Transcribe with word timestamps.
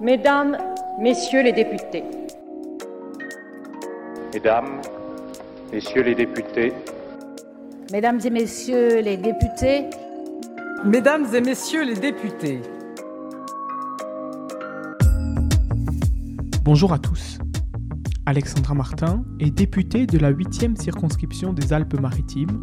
Mesdames, 0.00 0.58
Messieurs 0.98 1.44
les 1.44 1.52
députés. 1.52 2.02
Mesdames, 4.32 4.80
Messieurs 5.72 6.02
les 6.02 6.16
députés. 6.16 6.72
Mesdames 7.92 8.18
et 8.24 8.30
Messieurs 8.30 9.00
les 9.02 9.16
députés. 9.16 9.84
Mesdames 10.84 11.26
et 11.32 11.40
Messieurs 11.40 11.84
les 11.84 11.94
députés. 11.94 12.60
Bonjour 16.64 16.92
à 16.92 16.98
tous. 16.98 17.38
Alexandra 18.26 18.74
Martin 18.74 19.24
est 19.38 19.52
députée 19.52 20.06
de 20.06 20.18
la 20.18 20.32
8e 20.32 20.74
circonscription 20.76 21.52
des 21.52 21.72
Alpes-Maritimes, 21.72 22.60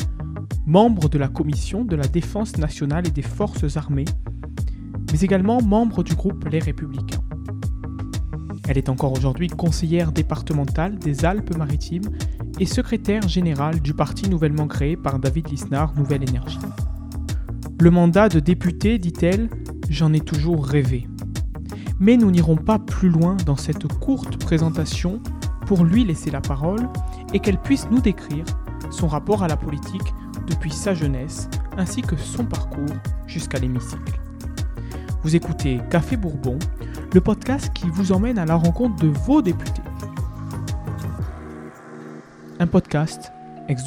membre 0.65 1.07
de 1.07 1.17
la 1.17 1.29
Commission 1.29 1.85
de 1.85 1.95
la 1.95 2.07
Défense 2.07 2.57
nationale 2.57 3.07
et 3.07 3.11
des 3.11 3.21
Forces 3.21 3.77
armées, 3.77 4.05
mais 5.13 5.21
également 5.21 5.61
membre 5.61 6.03
du 6.03 6.15
groupe 6.15 6.45
Les 6.49 6.59
Républicains. 6.59 7.20
Elle 8.67 8.77
est 8.77 8.89
encore 8.89 9.11
aujourd'hui 9.13 9.47
conseillère 9.47 10.11
départementale 10.11 10.97
des 10.97 11.25
Alpes-Maritimes 11.25 12.09
et 12.59 12.65
secrétaire 12.65 13.27
générale 13.27 13.79
du 13.81 13.93
parti 13.93 14.29
nouvellement 14.29 14.67
créé 14.67 14.95
par 14.95 15.19
David 15.19 15.49
Lisnard 15.49 15.93
Nouvelle 15.95 16.27
Énergie. 16.27 16.59
Le 17.79 17.89
mandat 17.89 18.29
de 18.29 18.39
députée, 18.39 18.99
dit-elle, 18.99 19.49
j'en 19.89 20.13
ai 20.13 20.19
toujours 20.19 20.65
rêvé. 20.65 21.07
Mais 21.99 22.17
nous 22.17 22.31
n'irons 22.31 22.55
pas 22.55 22.79
plus 22.79 23.09
loin 23.09 23.35
dans 23.45 23.55
cette 23.55 23.87
courte 23.87 24.37
présentation 24.37 25.19
pour 25.65 25.83
lui 25.83 26.05
laisser 26.05 26.29
la 26.31 26.41
parole 26.41 26.87
et 27.33 27.39
qu'elle 27.39 27.59
puisse 27.59 27.87
nous 27.89 28.01
décrire 28.01 28.45
son 28.91 29.07
rapport 29.07 29.43
à 29.43 29.47
la 29.47 29.57
politique 29.57 30.13
depuis 30.47 30.71
sa 30.71 30.93
jeunesse 30.93 31.49
ainsi 31.77 32.01
que 32.01 32.15
son 32.15 32.45
parcours 32.45 32.95
jusqu'à 33.25 33.59
l'hémicycle. 33.59 34.19
Vous 35.23 35.35
écoutez 35.35 35.79
Café 35.89 36.17
Bourbon, 36.17 36.57
le 37.13 37.19
podcast 37.19 37.73
qui 37.73 37.87
vous 37.89 38.13
emmène 38.13 38.37
à 38.37 38.45
la 38.45 38.55
rencontre 38.55 38.95
de 39.03 39.09
vos 39.09 39.41
députés. 39.41 39.81
Un 42.59 42.67
podcast 42.67 43.33
ex 43.67 43.83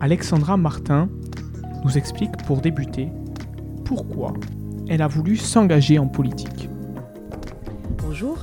Alexandra 0.00 0.58
Martin 0.58 1.08
nous 1.84 1.96
explique 1.96 2.36
pour 2.44 2.60
débuter 2.60 3.08
pourquoi 3.86 4.34
elle 4.88 5.00
a 5.00 5.08
voulu 5.08 5.38
s'engager 5.38 5.98
en 5.98 6.06
politique. 6.06 6.68
Bonjour, 7.96 8.36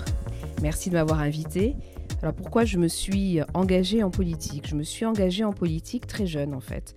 merci 0.63 0.89
de 0.89 0.95
m'avoir 0.95 1.19
invité. 1.19 1.75
Alors 2.23 2.33
pourquoi 2.33 2.65
je 2.65 2.79
me 2.79 2.87
suis 2.87 3.39
engagée 3.53 4.01
en 4.01 4.09
politique? 4.09 4.67
Je 4.67 4.75
me 4.75 4.83
suis 4.83 5.05
engagée 5.05 5.43
en 5.43 5.53
politique 5.53 6.07
très 6.07 6.25
jeune 6.25 6.55
en 6.55 6.59
fait. 6.59 6.95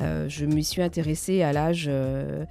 Euh, 0.00 0.28
je 0.28 0.46
m'y 0.46 0.64
suis 0.64 0.82
intéressée 0.82 1.42
à 1.42 1.52
l'âge 1.52 1.86
euh, 1.88 2.44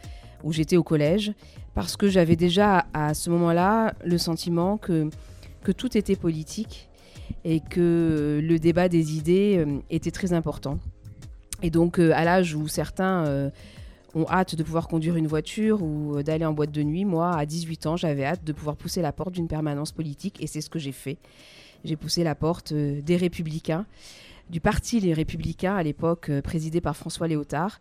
où 0.44 0.52
j'étais 0.52 0.78
au 0.78 0.84
collège 0.84 1.34
parce 1.74 1.98
que 1.98 2.08
j'avais 2.08 2.36
déjà 2.36 2.86
à 2.94 3.14
ce 3.14 3.30
moment-là 3.30 3.94
le 4.04 4.18
sentiment 4.18 4.78
que, 4.78 5.10
que 5.64 5.72
tout 5.72 5.98
était 5.98 6.16
politique 6.16 6.90
et 7.46 7.60
que 7.60 8.40
le 8.44 8.60
débat 8.60 8.90
des 8.90 9.16
idées 9.16 9.64
euh, 9.66 9.80
était 9.90 10.12
très 10.12 10.34
important. 10.34 10.80
Et 11.64 11.70
donc 11.70 12.00
à 12.00 12.24
l'âge 12.24 12.56
où 12.56 12.68
certains 12.68 13.52
ont 14.16 14.26
hâte 14.28 14.56
de 14.56 14.64
pouvoir 14.64 14.88
conduire 14.88 15.16
une 15.16 15.28
voiture 15.28 15.84
ou 15.84 16.24
d'aller 16.24 16.44
en 16.44 16.54
boîte 16.54 16.72
de 16.72 16.82
nuit, 16.82 17.06
moi 17.06 17.36
à 17.36 17.46
18 17.46 17.86
ans 17.86 17.96
j'avais 17.98 18.26
hâte 18.26 18.44
de 18.44 18.52
pouvoir 18.52 18.76
pousser 18.76 19.04
la 19.04 19.12
porte 19.12 19.32
d'une 19.32 19.48
permanence 19.48 19.92
politique 19.92 20.42
et 20.42 20.48
c'est 20.48 20.60
ce 20.60 20.72
que 20.72 20.80
j'ai 20.80 20.92
fait. 20.92 21.18
J'ai 21.86 21.98
poussé 21.98 22.24
la 22.24 22.34
porte 22.34 22.74
des 22.74 23.16
républicains 23.16 23.86
du 24.52 24.60
parti 24.60 25.00
Les 25.00 25.14
Républicains 25.14 25.76
à 25.76 25.82
l'époque 25.82 26.30
euh, 26.30 26.42
présidé 26.42 26.82
par 26.82 26.96
François 26.96 27.28
Léotard 27.28 27.80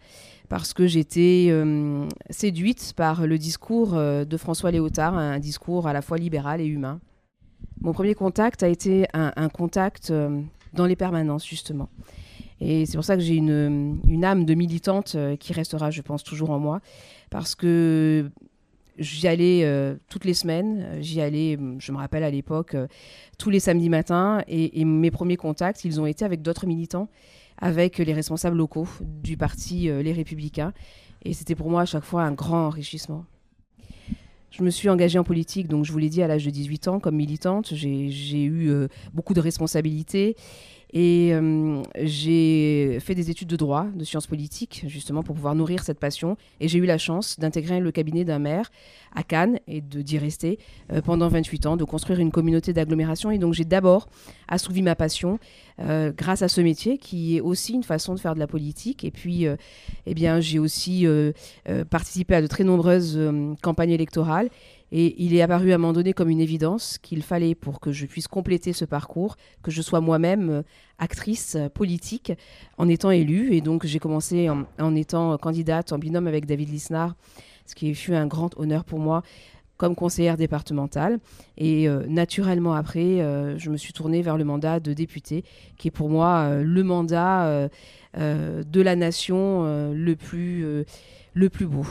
parce 0.49 0.73
que 0.73 0.87
j'étais 0.87 1.49
euh, 1.51 2.07
séduite 2.31 2.95
par 2.97 3.27
le 3.27 3.39
discours 3.39 3.95
euh, 3.95 4.25
de 4.25 4.37
François 4.37 4.71
Léotard, 4.71 5.19
un 5.19 5.41
discours 5.41 5.89
à 5.89 5.93
la 5.93 6.01
fois 6.01 6.17
libéral 6.17 6.61
et 6.61 6.67
humain. 6.67 7.01
Mon 7.81 7.93
premier 7.93 8.15
contact 8.15 8.63
a 8.63 8.69
été 8.69 9.07
un, 9.13 9.49
contact 9.49 10.13
dans 10.75 10.87
les 10.87 10.97
permanences 10.97 11.47
justement. 11.47 11.89
Et 12.61 12.85
c'est 12.85 12.97
pour 12.97 13.05
ça 13.05 13.17
que 13.17 13.23
j'ai 13.23 13.37
une, 13.37 14.01
une, 14.07 14.25
âme 14.25 14.45
de 14.45 14.55
militante 14.55 15.17
qui 15.39 15.53
restera, 15.55 15.91
je 15.91 16.03
pense, 16.03 16.23
toujours 16.23 16.51
en 16.51 16.59
moi, 16.59 16.81
parce 17.31 17.55
que 17.55 18.31
J'y 19.01 19.27
allais 19.27 19.63
euh, 19.65 19.97
toutes 20.11 20.27
les 20.27 20.35
semaines. 20.35 20.99
J'y 21.01 21.23
allais, 21.23 21.59
je 21.79 21.91
me 21.91 21.97
rappelle 21.97 22.23
à 22.23 22.31
l'époque, 22.31 22.75
euh, 22.75 22.87
tous 23.39 23.49
les 23.49 23.59
samedis 23.59 23.89
matins. 23.89 24.45
Et, 24.47 24.85
mes 24.85 25.11
premiers 25.11 25.39
contacts, 25.39 25.87
ils 25.87 26.01
ont 26.01 26.07
été 26.07 26.25
avec 26.25 26.43
d'autres 26.43 26.67
militants, 26.67 27.09
avec 27.57 27.97
les 27.97 28.13
responsables 28.13 28.59
locaux 28.59 28.87
du 29.01 29.39
parti 29.39 29.89
euh, 29.89 30.03
Les 30.03 30.13
Républicains. 30.13 30.75
Et 31.25 31.33
c'était 31.33 31.55
pour 31.55 31.71
moi 31.71 31.83
à 31.83 31.85
chaque 31.87 32.05
fois 32.05 32.25
un 32.25 32.33
grand 32.33 32.67
enrichissement. 32.67 33.25
Je 34.51 34.63
me 34.63 34.71
suis 34.71 34.91
engagée 34.91 35.19
en 35.19 35.25
politique, 35.25 35.67
donc 35.67 35.87
je 35.87 35.93
vous 35.93 35.99
l'ai 35.99 36.11
dit, 36.11 36.23
à 36.23 36.29
l'âge 36.29 36.45
de 36.45 36.51
18 36.51 36.89
ans, 36.89 37.01
comme 37.01 37.17
militante. 37.17 37.73
J'ai 37.73 38.45
eu 38.45 38.89
beaucoup 39.15 39.33
de 39.33 39.41
responsabilités. 39.41 40.37
Et 40.93 41.31
euh, 41.33 41.83
j'ai 42.01 42.99
fait 43.01 43.15
des 43.15 43.31
études 43.31 43.49
de 43.49 43.57
droit, 43.57 43.87
de 43.95 44.05
sciences 44.05 44.27
politiques, 44.27 44.85
justement 44.87 45.23
pour 45.23 45.37
pouvoir 45.37 45.55
nourrir 45.55 45.85
cette 45.85 46.01
passion. 46.01 46.37
Et 46.59 46.69
j'ai 46.69 46.79
eu 46.79 46.87
la 46.87 46.99
chance 46.99 47.39
d'intégrer 47.39 47.81
le 47.81 47.93
cabinet 47.93 48.25
d'un 48.25 48.41
maire 48.41 48.71
à 49.15 49.23
Cannes 49.23 49.59
et 49.69 49.81
d'y 49.81 50.19
rester 50.19 50.59
euh, 50.93 51.01
pendant 51.01 51.29
28 51.29 51.67
ans, 51.67 51.77
de 51.77 51.85
construire 51.85 52.19
une 52.19 52.33
communauté 52.33 52.73
d'agglomération. 52.73 53.31
Et 53.31 53.39
donc 53.39 53.55
j'ai 53.55 53.65
d'abord 53.65 54.09
assouvi 54.49 54.83
ma 54.83 54.97
passion 54.97 55.39
euh, 55.81 56.13
grâce 56.17 56.43
à 56.43 56.49
ce 56.49 56.61
métier 56.61 56.99
qui 56.99 57.37
est 57.37 57.41
aussi 57.41 57.73
une 57.73 57.85
façon 57.85 58.15
de 58.15 58.21
faire 58.21 58.35
de 58.35 58.41
la 58.41 58.49
politique. 58.49 59.05
Et 59.05 59.13
puis, 59.13 59.47
eh 60.07 60.15
bien, 60.15 60.41
j'ai 60.41 60.59
aussi 60.59 61.07
participé 61.89 62.35
à 62.35 62.43
de 62.43 62.47
très 62.47 62.65
nombreuses 62.65 63.19
campagnes 63.63 63.91
électorales. 63.91 64.49
Et 64.93 65.23
il 65.23 65.35
est 65.35 65.43
apparu 65.43 65.73
à 65.73 65.77
un 65.77 65.79
moment 65.79 65.93
donné 65.93 66.13
comme 66.13 66.31
une 66.31 66.41
évidence 66.41 66.99
qu'il 66.99 67.23
fallait, 67.23 67.55
pour 67.55 67.81
que 67.81 67.93
je 67.93 68.07
puisse 68.07 68.29
compléter 68.29 68.73
ce 68.73 68.85
parcours, 68.85 69.37
que 69.63 69.71
je 69.71 69.83
sois 69.83 70.01
moi-même 70.01 70.51
euh, 70.51 70.63
actrice 70.99 71.57
euh, 71.57 71.69
politique 71.69 72.33
en 72.77 72.89
étant 72.89 73.11
élue. 73.11 73.55
Et 73.55 73.61
donc 73.61 73.87
j'ai 73.87 73.99
commencé 73.99 74.49
en, 74.51 74.97
étant 74.97 75.37
candidate 75.39 75.93
en 75.93 75.99
binôme 75.99 76.27
avec 76.27 76.47
David 76.47 76.71
Lisnard, 76.71 77.15
ce 77.67 77.75
qui 77.75 77.95
fut 77.95 78.15
un 78.15 78.27
grand 78.27 78.59
honneur 78.59 78.85
pour 78.85 78.99
moi 78.99 79.23
comme 79.77 79.95
conseillère 79.95 80.37
départementale. 80.37 81.21
Et 81.57 81.89
euh, 81.89 82.05
naturellement 82.07 82.75
après, 82.75 83.19
je 83.57 83.71
me 83.71 83.79
suis 83.79 83.95
tournée 83.95 84.21
vers 84.21 84.37
le 84.37 84.45
mandat 84.45 84.79
de 84.79 84.93
députée, 84.93 85.43
qui 85.79 85.89
est 85.89 85.91
pour 85.91 86.11
moi 86.11 86.57
le 86.57 86.83
mandat 86.83 87.71
de 88.19 88.81
la 88.83 88.97
nation 88.97 89.65
le, 89.95 90.17
plus, 90.17 90.85
le 91.33 91.49
plus 91.49 91.67
beau. 91.67 91.87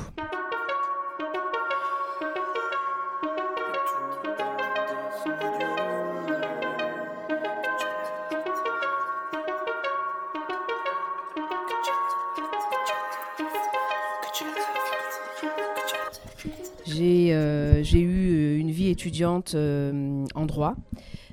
J'ai 16.94 17.29
eu 17.29 18.33
euh, 18.33 18.57
une 18.57 18.72
vie 18.72 18.89
étudiante 18.89 19.53
euh, 19.55 20.25
en 20.35 20.45
droit. 20.45 20.75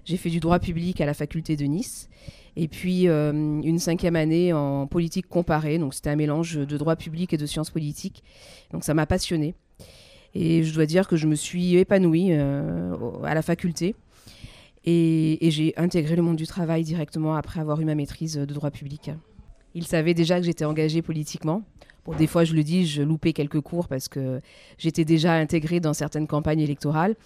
J'ai 0.05 0.17
fait 0.17 0.31
du 0.31 0.41
droit 0.41 0.59
public 0.59 1.00
à 1.00 1.06
la 1.06 1.15
faculté 1.15 1.56
de 1.56 1.65
Nice. 1.65 2.09
Et 2.59 2.69
puis 2.69 3.06
une 3.06 3.78
cinquième 3.78 4.16
année 4.16 4.55
en 4.55 4.87
politique 4.87 5.28
comparée. 5.28 5.78
Donc 5.78 5.93
c'était 5.93 6.09
un 6.09 6.16
mélange 6.16 6.55
de 6.56 6.78
droit 6.78 6.97
public 6.97 7.34
et 7.34 7.37
de 7.37 7.45
sciences 7.45 7.69
politiques. 7.69 8.22
Donc 8.72 8.83
ça 8.83 8.95
m'a 8.95 9.05
passionnée. 9.05 9.55
Et 10.34 10.62
je 10.62 10.72
dois 10.72 10.87
dire 10.87 11.06
que 11.06 11.16
je 11.16 11.27
me 11.27 11.34
suis 11.34 11.77
épanouie 11.77 12.33
à 12.33 13.34
la 13.34 13.43
faculté. 13.43 13.95
Et, 14.87 15.47
et 15.47 15.50
j'ai 15.50 15.75
intégré 15.77 16.16
le 16.16 16.22
monde 16.22 16.37
du 16.37 16.47
travail 16.47 16.83
directement 16.83 17.34
après 17.34 17.61
avoir 17.61 17.78
eu 17.83 17.84
ma 17.84 17.95
maîtrise 17.95 18.37
de 18.37 18.55
droit 18.55 18.71
public. 18.71 19.11
Il 19.75 19.87
savait 19.87 20.15
déjà 20.15 20.39
que 20.39 20.47
j'étais 20.47 20.65
engagée 20.65 21.03
politiquement 21.03 21.62
des 22.15 22.27
fois, 22.27 22.44
je 22.44 22.55
le 22.55 22.62
dis, 22.62 22.87
je 22.87 23.03
loupais 23.03 23.33
quelques 23.33 23.60
cours 23.60 23.89
parce 23.89 24.09
que 24.09 24.41
j'étais 24.78 25.04
déjà 25.04 25.34
intégrée 25.34 25.81
dans 25.81 25.95
certaines 25.95 26.27
campagnes 26.27 26.60
électorales. 26.60 27.16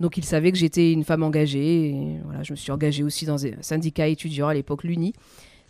Donc, 0.00 0.16
il 0.16 0.24
savait 0.24 0.50
que 0.50 0.58
j'étais 0.58 0.92
une 0.92 1.04
femme 1.04 1.22
engagée. 1.22 1.94
voilà, 2.24 2.42
je 2.42 2.52
me 2.52 2.56
suis 2.56 2.72
engagée 2.72 3.02
aussi 3.02 3.26
dans 3.26 3.44
un 3.44 3.50
syndicat 3.60 4.08
étudiant 4.08 4.48
à 4.48 4.54
l'époque, 4.54 4.84
l'UNI, 4.84 5.12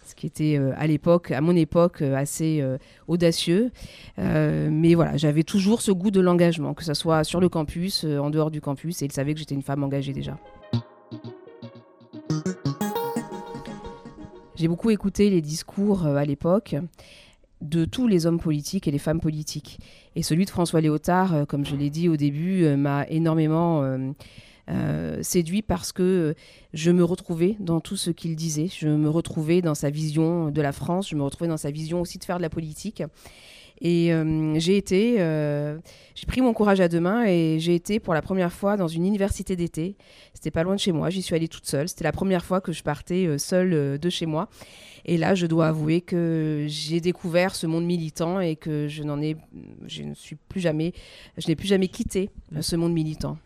ce 0.05 0.15
qui 0.15 0.27
était 0.27 0.59
euh, 0.59 0.73
à 0.77 0.87
l'époque, 0.87 1.31
à 1.31 1.41
mon 1.41 1.57
époque, 1.57 2.03
euh, 2.03 2.15
assez 2.15 2.61
euh, 2.61 2.79
audacieux. 3.09 3.71
mais 4.19 4.95
voilà, 4.95 5.17
j'avais 5.17 5.43
toujours 5.43 5.83
ce 5.83 5.93
goût 5.93 6.11
de 6.11 6.21
l'engagement, 6.21 6.75
que 6.75 6.85
ce 6.85 6.95
soit 6.95 7.25
sur 7.25 7.41
le 7.41 7.49
campus, 7.49 8.05
en 8.05 8.31
dehors 8.31 8.51
du 8.51 8.61
campus, 8.61 9.03
et 9.03 9.07
il 9.07 9.13
savait 9.13 9.35
que 9.35 9.41
j'étais 9.41 9.55
une 9.55 9.63
femme 9.63 9.83
engagée 9.83 10.13
déjà. 10.13 10.39
J'ai 14.55 14.69
beaucoup 14.69 14.91
écouté 14.91 15.29
les 15.29 15.41
discours 15.41 16.07
à 16.07 16.25
l'époque 16.25 16.77
de 17.63 17.85
tous 17.85 18.09
les 18.09 18.27
hommes 18.27 18.41
politiques 18.41 18.89
et 18.89 18.91
les 18.91 18.99
femmes 18.99 19.21
politiques. 19.21 19.79
Et 20.17 20.23
celui 20.23 20.45
de 20.45 20.51
François 20.51 20.81
Léotard, 20.81 21.35
euh, 21.35 21.45
comme 21.45 21.65
je 21.65 21.77
l'ai 21.77 21.91
dit 21.91 22.09
au 22.09 22.17
début, 22.17 22.65
euh, 22.65 22.77
m'a 22.77 23.07
énormément 23.09 23.83
euh, 24.69 25.23
séduit 25.23 25.63
parce 25.63 25.93
que 25.93 26.35
je 26.75 26.91
me 26.91 27.05
retrouvais 27.05 27.57
dans 27.61 27.81
tout 27.81 27.97
ce 27.97 28.11
qu'il 28.11 28.37
disait. 28.37 28.69
Je 28.69 28.89
me 28.89 29.09
retrouvais 29.09 29.63
dans 29.63 29.75
sa 29.75 29.91
vision 29.91 30.51
de 30.51 30.61
la 30.61 30.73
France, 30.73 31.09
je 31.09 31.17
me 31.17 31.23
retrouvais 31.23 31.49
dans 31.49 31.57
sa 31.57 31.71
vision 31.71 32.01
aussi 32.01 32.19
de 32.19 32.25
faire 32.25 32.37
de 32.37 32.43
la 32.43 32.51
politique. 32.51 33.03
Et 33.85 34.13
euh, 34.13 34.55
j'ai 34.61 34.77
été, 34.77 35.17
euh, 35.19 35.77
j'ai 36.15 36.27
pris 36.27 36.41
mon 36.41 36.53
courage 36.53 36.81
à 36.81 36.87
deux 36.87 37.01
mains 37.01 37.25
et 37.27 37.59
j'ai 37.59 37.75
été 37.75 37.99
pour 37.99 38.15
la 38.15 38.23
première 38.23 38.53
fois 38.53 38.77
dans 38.77 38.87
une 38.87 39.05
université 39.05 39.57
d'été. 39.57 39.97
C'était 40.35 40.53
pas 40.53 40.63
loin 40.63 40.77
de 40.77 40.81
chez 40.81 40.93
moi, 40.93 41.11
j'y 41.11 41.21
suis 41.21 41.35
allée 41.35 41.49
toute 41.49 41.67
seule. 41.67 41.89
C'était 41.89 42.05
la 42.05 42.13
première 42.13 42.45
fois 42.45 42.61
que 42.61 42.71
je 42.71 42.85
partais 42.85 43.27
euh, 43.27 43.39
seule 43.39 43.99
de 43.99 44.09
chez 44.09 44.25
moi. 44.25 44.49
Et 45.05 45.19
là, 45.19 45.35
je 45.35 45.47
dois 45.47 45.67
avouer 45.67 46.01
que 46.01 46.65
j'ai 46.69 47.01
découvert 47.01 47.57
ce 47.57 47.67
monde 47.67 47.85
militant 47.85 48.39
et 48.39 48.55
que 48.55 48.87
je 48.87 49.03
n'en 49.03 49.21
ai, 49.21 49.37
je 49.89 50.05
ne 50.05 50.15
suis 50.15 50.37
plus 50.37 50.61
jamais, 50.61 50.93
je 51.37 51.49
n'ai 51.49 51.57
plus 51.57 51.67
jamais 51.67 51.89
quitté 51.89 52.31
ce 52.61 52.77
monde 52.77 52.93
militant. 52.93 53.37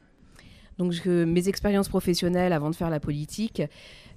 Donc 0.76 1.06
mes 1.06 1.48
expériences 1.48 1.88
professionnelles 1.88 2.52
avant 2.52 2.68
de 2.68 2.76
faire 2.76 2.90
la 2.90 3.00
politique, 3.00 3.62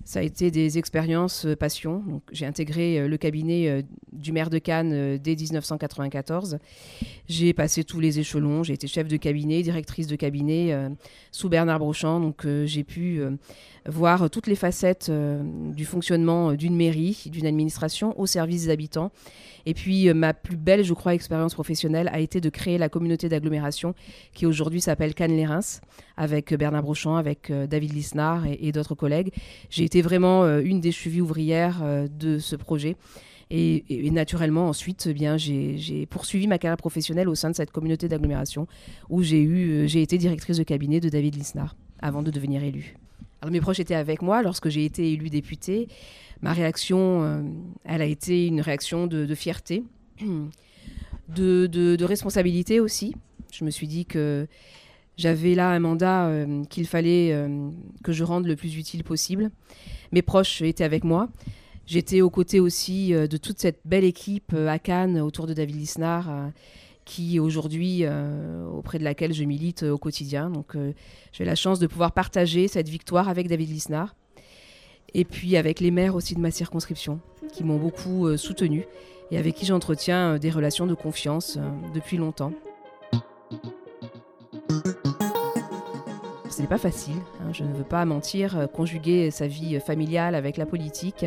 ça 0.05 0.19
a 0.19 0.23
été 0.23 0.49
des 0.51 0.77
expériences 0.77 1.45
euh, 1.45 1.55
passion. 1.55 2.21
J'ai 2.31 2.45
intégré 2.45 2.99
euh, 2.99 3.07
le 3.07 3.17
cabinet 3.17 3.69
euh, 3.69 3.81
du 4.11 4.31
maire 4.31 4.49
de 4.49 4.57
Cannes 4.57 5.17
dès 5.17 5.35
1994. 5.35 6.57
J'ai 7.27 7.53
passé 7.53 7.83
tous 7.83 7.99
les 7.99 8.19
échelons. 8.19 8.63
J'ai 8.63 8.73
été 8.73 8.87
chef 8.87 9.07
de 9.07 9.17
cabinet, 9.17 9.61
directrice 9.61 10.07
de 10.07 10.15
cabinet 10.15 10.75
sous 11.31 11.47
Bernard 11.47 11.79
Brochant. 11.79 12.19
Donc 12.19 12.47
j'ai 12.65 12.83
pu 12.83 13.21
voir 13.85 14.29
toutes 14.31 14.47
les 14.47 14.55
facettes 14.55 15.11
du 15.11 15.85
fonctionnement 15.85 16.53
d'une 16.53 16.75
mairie, 16.75 17.25
d'une 17.27 17.45
administration 17.45 18.19
au 18.19 18.25
service 18.25 18.65
des 18.65 18.71
habitants. 18.71 19.11
Et 19.67 19.75
puis 19.75 20.11
ma 20.13 20.33
plus 20.33 20.57
belle, 20.57 20.83
je 20.83 20.93
crois, 20.93 21.13
expérience 21.13 21.53
professionnelle 21.53 22.09
a 22.11 22.19
été 22.19 22.41
de 22.41 22.49
créer 22.49 22.79
la 22.79 22.89
communauté 22.89 23.29
d'agglomération 23.29 23.93
qui 24.33 24.47
aujourd'hui 24.47 24.81
s'appelle 24.81 25.13
Cannes-les-Reims 25.13 25.81
avec 26.17 26.53
Bernard 26.55 26.81
Brochant, 26.81 27.15
avec 27.15 27.51
David 27.51 27.93
Lisnard 27.93 28.45
et, 28.47 28.71
d'autres 28.71 28.95
collègues. 28.95 29.31
Été 29.89 30.03
vraiment 30.03 30.43
euh, 30.43 30.61
une 30.63 30.81
des 30.81 30.91
chevilles 30.91 31.21
ouvrières 31.21 31.79
euh, 31.81 32.07
de 32.07 32.37
ce 32.37 32.55
projet. 32.55 32.95
Et, 33.51 34.11
naturellement, 34.11 34.67
ensuite, 34.69 35.07
eh 35.09 35.13
bien, 35.13 35.35
j'ai 35.35 36.05
poursuivi 36.05 36.45
ma 36.45 36.59
carrière 36.59 36.77
professionnelle 36.77 37.27
au 37.27 37.33
sein 37.33 37.49
de 37.49 37.55
cette 37.55 37.71
communauté 37.71 38.07
d'agglomération 38.07 38.67
où 39.09 39.23
j'ai 39.23 39.41
eu, 39.41 39.71
euh, 39.71 39.87
j'ai 39.87 40.03
été 40.03 40.19
directrice 40.19 40.57
de 40.57 40.63
cabinet 40.63 40.99
de 40.99 41.09
David 41.09 41.35
Lisnard 41.35 41.75
avant 41.99 42.21
de 42.21 42.29
devenir 42.29 42.63
élue. 42.63 42.95
Alors 43.41 43.51
mes 43.51 43.59
proches 43.59 43.79
étaient 43.79 43.95
avec 43.95 44.21
moi 44.21 44.43
lorsque 44.43 44.69
j'ai 44.69 44.85
été 44.85 45.11
élue 45.11 45.31
députée. 45.31 45.87
Ma 46.41 46.53
réaction, 46.53 47.43
elle 47.85 48.01
a 48.01 48.05
été 48.05 48.45
une 48.47 48.61
réaction 48.61 49.07
de, 49.07 49.33
fierté, 49.33 49.83
de, 51.29 51.65
de, 51.67 52.05
responsabilité 52.05 52.79
aussi. 52.79 53.15
Je 53.51 53.65
me 53.65 53.71
suis 53.71 53.87
dit 53.87 54.05
que 54.05 54.47
j'avais 55.19 55.53
là 55.53 55.69
un 55.69 55.79
mandat 55.79 56.31
qu'il 56.69 56.87
fallait 56.87 57.47
que 58.03 58.11
je 58.11 58.23
rende 58.23 58.45
le 58.45 58.55
plus 58.55 58.77
utile 58.77 59.03
possible. 59.03 59.51
Mes 60.11 60.21
proches 60.21 60.61
étaient 60.61 60.83
avec 60.83 61.03
moi. 61.03 61.29
J'étais 61.89 62.21
aux 62.21 62.29
côtés 62.29 62.59
aussi 62.59 63.15
euh, 63.15 63.25
de 63.25 63.37
toute 63.37 63.57
cette 63.57 63.79
belle 63.83 64.03
équipe 64.03 64.53
euh, 64.53 64.67
à 64.67 64.77
Cannes 64.77 65.19
autour 65.19 65.47
de 65.47 65.55
David 65.55 65.75
Lisnard 65.75 66.29
euh, 66.29 66.47
qui 67.03 67.39
aujourd'hui, 67.39 68.05
auprès 68.71 68.99
de 68.99 69.03
laquelle 69.03 69.33
je 69.33 69.43
milite 69.43 69.81
au 69.81 69.97
quotidien. 69.97 70.51
Donc 70.51 70.77
j'ai 71.31 71.43
la 71.43 71.55
chance 71.55 71.79
de 71.79 71.87
pouvoir 71.87 72.11
partager 72.11 72.67
cette 72.67 72.87
victoire 72.87 73.27
avec 73.27 73.47
David 73.47 73.67
Lisnard 73.67 74.15
et 75.15 75.25
puis 75.25 75.57
avec 75.57 75.79
les 75.79 75.89
maires 75.89 76.13
aussi 76.13 76.35
de 76.35 76.39
ma 76.39 76.51
circonscription 76.51 77.19
qui 77.51 77.63
m'ont 77.63 77.79
beaucoup 77.79 78.37
soutenu 78.37 78.85
et 79.31 79.39
avec 79.39 79.55
qui 79.55 79.65
j'entretiens 79.65 80.37
des 80.37 80.51
relations 80.51 80.85
de 80.85 80.93
confiance 80.93 81.57
depuis 81.95 82.17
longtemps. 82.17 82.53
Ce 86.63 86.67
pas 86.67 86.77
facile. 86.77 87.15
Hein, 87.39 87.53
je 87.53 87.63
ne 87.63 87.73
veux 87.73 87.85
pas 87.85 88.03
mentir, 88.03 88.57
euh, 88.57 88.67
conjuguer 88.67 89.31
sa 89.31 89.47
vie 89.47 89.79
familiale 89.79 90.35
avec 90.35 90.57
la 90.57 90.65
politique. 90.65 91.25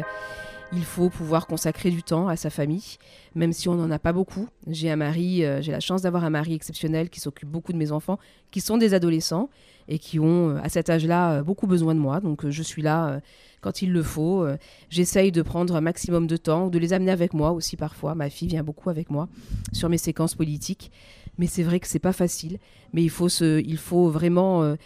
Il 0.74 0.84
faut 0.84 1.08
pouvoir 1.08 1.46
consacrer 1.46 1.90
du 1.90 2.02
temps 2.02 2.28
à 2.28 2.36
sa 2.36 2.50
famille, 2.50 2.96
même 3.34 3.54
si 3.54 3.68
on 3.68 3.74
n'en 3.74 3.90
a 3.90 3.98
pas 3.98 4.12
beaucoup. 4.12 4.48
J'ai 4.66 4.90
un 4.90 4.96
mari, 4.96 5.42
euh, 5.44 5.62
j'ai 5.62 5.72
la 5.72 5.80
chance 5.80 6.02
d'avoir 6.02 6.24
un 6.24 6.30
mari 6.30 6.54
exceptionnel 6.54 7.08
qui 7.08 7.20
s'occupe 7.20 7.48
beaucoup 7.48 7.72
de 7.72 7.78
mes 7.78 7.92
enfants, 7.92 8.18
qui 8.50 8.60
sont 8.60 8.76
des 8.76 8.92
adolescents 8.92 9.48
et 9.88 9.98
qui 9.98 10.20
ont, 10.20 10.50
euh, 10.50 10.60
à 10.62 10.68
cet 10.68 10.90
âge-là, 10.90 11.42
beaucoup 11.42 11.66
besoin 11.66 11.94
de 11.94 12.00
moi. 12.00 12.20
Donc 12.20 12.46
je 12.46 12.62
suis 12.62 12.82
là 12.82 13.20
quand 13.62 13.80
il 13.80 13.90
le 13.90 14.02
faut. 14.02 14.46
J'essaye 14.90 15.32
de 15.32 15.40
prendre 15.40 15.76
un 15.76 15.80
maximum 15.80 16.26
de 16.26 16.36
temps, 16.36 16.68
de 16.68 16.78
les 16.78 16.92
amener 16.92 17.12
avec 17.12 17.32
moi 17.32 17.52
aussi 17.52 17.76
parfois. 17.76 18.14
Ma 18.14 18.28
fille 18.28 18.48
vient 18.48 18.64
beaucoup 18.64 18.90
avec 18.90 19.08
moi 19.08 19.28
sur 19.72 19.88
mes 19.88 19.98
séquences 19.98 20.34
politiques. 20.34 20.90
Mais 21.38 21.46
c'est 21.46 21.62
vrai 21.62 21.80
que 21.80 21.86
c'est 21.86 21.98
pas 21.98 22.12
facile. 22.12 22.58
Mais 22.92 23.02
il 23.02 23.08
faut, 23.08 23.30
se, 23.30 23.62
il 23.62 23.78
faut 23.78 24.10
vraiment 24.10 24.76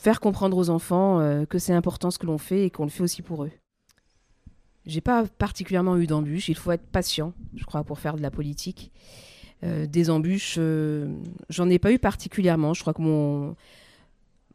faire 0.00 0.18
comprendre 0.18 0.56
aux 0.56 0.70
enfants 0.70 1.20
euh, 1.20 1.44
que 1.44 1.58
c'est 1.58 1.74
important 1.74 2.10
ce 2.10 2.18
que 2.18 2.24
l'on 2.24 2.38
fait 2.38 2.64
et 2.64 2.70
qu'on 2.70 2.84
le 2.84 2.90
fait 2.90 3.02
aussi 3.02 3.20
pour 3.20 3.44
eux. 3.44 3.50
J'ai 4.86 5.02
pas 5.02 5.26
particulièrement 5.26 5.98
eu 5.98 6.06
d'embûches. 6.06 6.48
Il 6.48 6.56
faut 6.56 6.72
être 6.72 6.86
patient, 6.86 7.34
je 7.54 7.64
crois, 7.64 7.84
pour 7.84 7.98
faire 7.98 8.16
de 8.16 8.22
la 8.22 8.30
politique. 8.30 8.92
Euh, 9.62 9.86
des 9.86 10.08
embûches, 10.08 10.58
j'en 11.50 11.68
ai 11.68 11.78
pas 11.78 11.92
eu 11.92 11.98
particulièrement. 11.98 12.72
Je 12.72 12.80
crois 12.80 12.94
que 12.94 13.02
mon, 13.02 13.56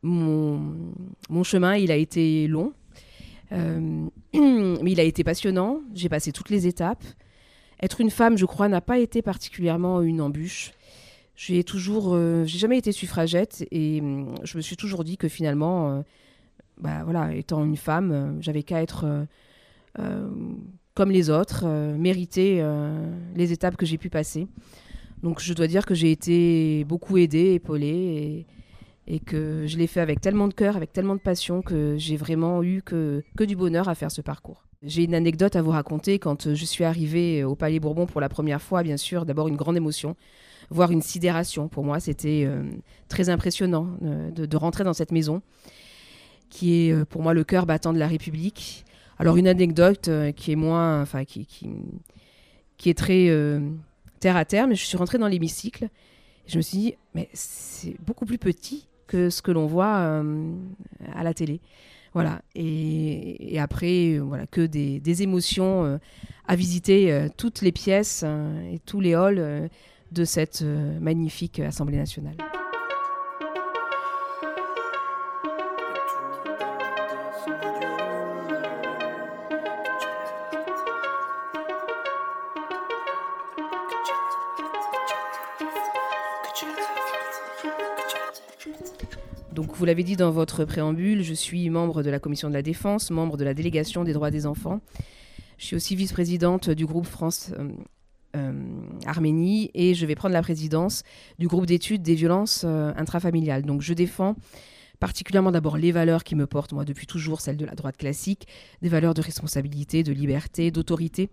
mon, 0.02 1.44
chemin, 1.44 1.76
il 1.76 1.92
a 1.92 1.96
été 1.96 2.48
long, 2.48 2.74
mais 3.52 4.12
il 4.34 5.00
a 5.00 5.04
été 5.04 5.24
passionnant. 5.24 5.82
J'ai 5.94 6.10
passé 6.10 6.32
toutes 6.32 6.50
les 6.50 6.66
étapes. 6.66 7.04
Être 7.84 8.02
une 8.02 8.10
femme, 8.10 8.36
je 8.36 8.46
crois, 8.46 8.68
n'a 8.68 8.82
pas 8.82 8.98
été 8.98 9.22
particulièrement 9.22 10.02
une 10.02 10.22
embûche. 10.22 10.74
J'ai 11.36 11.66
toujours, 11.66 12.14
euh, 12.14 12.46
j'ai 12.46 12.58
jamais 12.58 12.78
été 12.78 12.92
suffragette 12.92 13.68
et 13.72 14.00
hum, 14.02 14.36
je 14.44 14.58
me 14.58 14.62
suis 14.62 14.78
toujours 14.78 15.04
dit 15.04 15.18
que 15.18 15.28
finalement, 15.28 15.90
euh, 15.90 16.02
bah 16.78 17.04
voilà, 17.04 17.34
étant 17.36 17.66
une 17.66 17.76
femme, 17.76 18.12
euh, 18.12 18.42
j'avais 18.42 18.64
qu'à 18.64 18.82
être 18.82 19.28
comme 20.94 21.12
les 21.12 21.30
autres, 21.30 21.66
mériter 21.98 22.62
les 23.34 23.54
étapes 23.54 23.78
que 23.78 23.86
j'ai 23.86 23.98
pu 23.98 24.10
passer. 24.10 24.46
Donc 25.24 25.40
je 25.42 25.54
dois 25.54 25.68
dire 25.68 25.86
que 25.86 25.96
j'ai 25.96 26.12
été 26.12 26.84
beaucoup 26.84 27.18
aidée, 27.18 27.54
épaulée 27.54 28.46
et, 29.08 29.20
que 29.22 29.66
je 29.68 29.78
l'ai 29.78 29.88
fait 29.88 30.02
avec 30.02 30.20
tellement 30.20 30.50
de 30.50 30.54
cœur, 30.54 30.76
avec 30.76 30.92
tellement 30.92 31.16
de 31.16 31.22
passion 31.22 31.62
que 31.62 31.96
j'ai 31.98 32.18
vraiment 32.18 32.62
eu 32.62 32.82
que, 32.82 33.24
que 33.38 33.46
du 33.46 33.56
bonheur 33.56 33.88
à 33.88 33.96
faire 33.96 34.12
ce 34.12 34.20
parcours. 34.20 34.66
J'ai 34.84 35.06
une 35.06 35.16
anecdote 35.16 35.56
à 35.56 35.62
vous 35.62 35.72
raconter 35.72 36.20
quand 36.20 36.54
je 36.54 36.66
suis 36.66 36.84
arrivée 36.84 37.46
au 37.46 37.56
Palais 37.56 37.80
Bourbon 37.80 38.06
pour 38.06 38.20
la 38.20 38.28
première 38.28 38.62
fois, 38.62 38.84
bien 38.84 38.98
sûr, 38.98 39.26
d'abord 39.26 39.48
une 39.48 39.56
grande 39.56 39.78
émotion 39.78 40.18
voire 40.70 40.92
une 40.92 41.02
sidération. 41.02 41.68
Pour 41.68 41.84
moi, 41.84 42.00
c'était 42.00 42.44
euh, 42.46 42.64
très 43.08 43.30
impressionnant 43.30 43.90
euh, 44.04 44.32
de, 44.32 44.58
rentrer 44.58 44.84
dans 44.84 44.94
cette 44.94 45.12
maison, 45.12 45.42
qui 46.50 46.88
est 46.88 46.94
euh, 46.94 47.06
pour 47.06 47.22
moi 47.22 47.34
le 47.34 47.44
cœur 47.44 47.66
battant 47.66 47.94
de 47.94 48.00
la 48.00 48.08
République. 48.08 48.86
Alors 49.18 49.38
une 49.38 49.48
anecdote 49.48 50.10
qui 50.36 50.52
est 50.52 50.58
moins, 50.58 51.02
enfin 51.02 51.24
qui, 51.24 51.46
qui, 51.46 52.90
est 52.90 52.98
très 52.98 53.30
terre 54.20 54.36
à 54.36 54.44
terre, 54.44 54.68
mais 54.68 54.76
je 54.76 54.84
suis 54.84 54.98
rentrée 54.98 55.18
dans 55.18 55.30
l'hémicycle. 55.30 55.88
Je 56.48 56.58
me 56.58 56.62
suis 56.62 56.78
dit, 56.78 56.96
mais 57.14 57.30
c'est 57.32 57.96
beaucoup 58.06 58.26
plus 58.26 58.38
petit 58.38 58.90
que 59.08 59.30
ce 59.30 59.42
que 59.42 59.52
l'on 59.52 59.68
voit 59.68 60.22
à 61.14 61.24
la 61.24 61.34
télé. 61.34 61.62
Voilà. 62.14 62.42
Et, 62.56 63.58
après, 63.58 64.20
voilà, 64.20 64.48
que 64.48 64.66
des, 64.66 65.00
des 65.00 65.24
émotions 65.24 65.98
à 66.46 66.56
visiter 66.58 67.30
toutes 67.38 67.62
les 67.62 67.72
pièces 67.72 68.24
et 68.70 68.80
tous 68.80 69.00
les 69.00 69.14
halls 69.14 69.70
de 70.12 70.26
cette 70.26 70.62
euh, 70.62 71.00
magnifique 71.00 71.60
Assemblée 71.60 71.98
nationale. 71.98 72.36
Donc, 89.54 89.74
vous 89.78 89.86
l'avez 89.86 90.04
dit 90.04 90.18
dans 90.18 90.32
votre 90.32 90.66
préambule, 90.66 91.24
je 91.24 91.34
suis 91.34 91.70
membre 91.70 92.04
de 92.04 92.10
la 92.10 92.20
Commission 92.20 92.50
de 92.50 92.54
la 92.54 92.62
Défense, 92.62 93.10
membre 93.10 93.38
de 93.38 93.46
la 93.46 93.54
délégation 93.54 94.04
des 94.04 94.12
droits 94.12 94.30
des 94.30 94.46
enfants. 94.46 94.82
Je 95.58 95.66
suis 95.66 95.76
aussi 95.78 95.96
vice-présidente 95.96 96.70
du 96.70 96.86
groupe 96.86 97.06
France 97.06 97.52
euh, 97.58 97.64
euh, 97.64 97.72
Arménie 99.06 99.72
et 99.74 99.94
je 99.94 100.06
vais 100.06 100.16
prendre 100.16 100.34
la 100.34 100.42
présidence 100.42 101.04
du 101.40 101.48
groupe 101.48 101.66
d'études 101.66 102.02
des 102.02 102.16
violences 102.16 102.64
euh, 102.66 102.94
intrafamiliales. 102.98 103.64
Donc 103.64 103.82
je 103.82 103.94
défends 103.94 104.36
particulièrement 105.00 105.52
d'abord 105.52 105.78
les 105.78 105.92
valeurs 105.92 106.24
qui 106.24 106.36
me 106.36 106.48
portent, 106.48 106.72
moi, 106.72 106.86
depuis 106.86 107.06
toujours, 107.06 107.42
celles 107.42 107.58
de 107.58 107.66
la 107.66 107.76
droite 107.76 107.98
classique, 107.98 108.48
des 108.82 108.88
valeurs 108.88 109.14
de 109.14 109.22
responsabilité, 109.22 110.04
de 110.04 110.14
liberté, 110.14 110.72
d'autorité. 110.72 111.30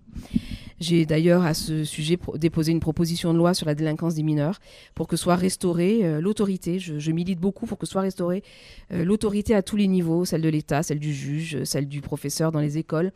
J'ai 0.80 1.06
d'ailleurs 1.06 1.44
à 1.44 1.54
ce 1.54 1.84
sujet 1.84 2.18
déposé 2.34 2.72
une 2.72 2.80
proposition 2.80 3.32
de 3.32 3.38
loi 3.38 3.54
sur 3.54 3.66
la 3.66 3.76
délinquance 3.76 4.16
des 4.16 4.24
mineurs 4.24 4.58
pour 4.96 5.06
que 5.06 5.16
soit 5.16 5.36
restaurée 5.36 6.00
euh, 6.02 6.20
l'autorité. 6.20 6.80
Je, 6.80 7.12
milite 7.12 7.38
beaucoup 7.38 7.66
pour 7.66 7.78
que 7.78 7.86
soit 7.86 8.02
restaurée 8.02 8.42
l'autorité 8.90 9.54
à 9.54 9.62
tous 9.62 9.76
les 9.76 9.86
niveaux, 9.86 10.24
celle 10.24 10.42
de 10.42 10.48
l'État, 10.48 10.82
celle 10.82 10.98
du 10.98 11.14
juge, 11.14 11.62
celle 11.62 11.86
du 11.86 12.00
professeur 12.00 12.50
dans 12.50 12.60
les 12.60 12.78
écoles, 12.78 13.12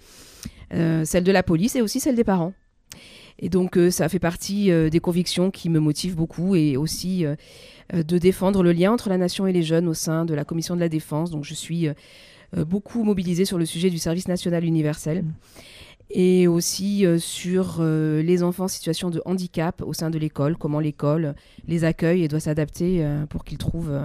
celle 0.71 1.25
de 1.25 1.33
la 1.33 1.43
police 1.43 1.77
et 1.77 1.83
aussi 1.83 1.99
celle 1.99 2.15
des 2.15 2.25
parents. 2.25 2.53
Et 3.39 3.49
donc, 3.49 3.77
euh, 3.77 3.91
ça 3.91 4.09
fait 4.09 4.19
partie 4.19 4.71
euh, 4.71 4.89
des 4.89 5.01
convictions 5.01 5.51
qui 5.51 5.69
me 5.69 5.79
motivent 5.79 6.17
beaucoup 6.17 6.55
et 6.55 6.77
aussi 6.77 7.27
euh, 7.27 7.37
de 7.93 8.19
défendre 8.19 8.63
le 8.63 8.73
lien 8.73 8.93
entre 8.93 9.09
la 9.09 9.19
nation 9.19 9.47
et 9.47 9.53
les 9.53 9.63
jeunes 9.63 9.89
au 9.89 9.95
sein 9.95 10.25
de 10.25 10.35
la 10.35 10.45
commission 10.45 10.75
de 10.75 10.81
la 10.81 10.89
défense. 10.89 11.31
Donc, 11.31 11.45
je 11.45 11.55
suis 11.55 11.89
beaucoup 12.57 13.03
mobilisée 13.03 13.45
sur 13.45 13.59
le 13.59 13.67
sujet 13.67 13.91
du 13.91 13.99
service 13.99 14.29
national 14.29 14.65
universel. 14.65 15.25
et 16.11 16.47
aussi 16.47 17.05
sur 17.19 17.83
les 17.83 18.43
enfants 18.43 18.65
en 18.65 18.69
situation 18.69 19.11
de 19.11 19.21
handicap 19.25 19.83
au 19.83 19.93
sein 19.93 20.11
de 20.11 20.19
l'école, 20.19 20.57
comment 20.57 20.81
l'école 20.81 21.35
les 21.67 21.85
accueille 21.85 22.23
et 22.23 22.29
doit 22.29 22.41
s'adapter 22.41 23.05
pour 23.29 23.45
qu'ils 23.45 23.59
trouvent 23.59 24.01